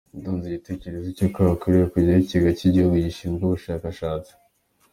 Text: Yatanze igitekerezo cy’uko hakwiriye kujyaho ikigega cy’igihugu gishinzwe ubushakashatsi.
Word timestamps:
Yatanze 0.15 0.45
igitekerezo 0.47 1.07
cy’uko 1.17 1.37
hakwiriye 1.47 1.85
kujyaho 1.91 2.19
ikigega 2.23 2.51
cy’igihugu 2.57 2.95
gishinzwe 3.05 3.43
ubushakashatsi. 3.45 4.31